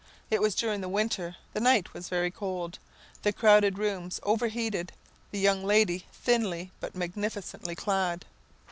It 0.31 0.41
was 0.41 0.55
during 0.55 0.81
the 0.81 0.89
winter; 0.89 1.35
the 1.53 1.59
night 1.59 1.93
was 1.93 2.09
very 2.09 2.31
cold, 2.31 2.79
the 3.21 3.31
crowded 3.31 3.77
rooms 3.77 4.19
overheated, 4.23 4.93
the 5.29 5.37
young 5.37 5.63
lady 5.63 6.07
thinly 6.11 6.71
but 6.79 6.95
magnificently 6.95 7.75
clad. 7.75 8.25